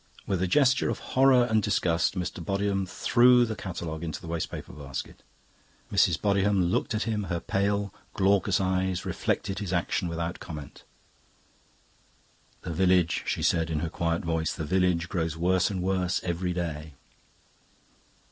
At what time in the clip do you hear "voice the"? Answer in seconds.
14.25-14.65